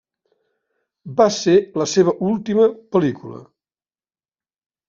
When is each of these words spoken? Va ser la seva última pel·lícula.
Va 1.19 1.27
ser 1.35 1.55
la 1.81 1.87
seva 1.93 2.15
última 2.31 2.67
pel·lícula. 2.97 3.45